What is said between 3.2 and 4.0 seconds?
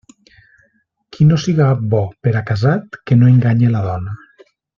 no enganye la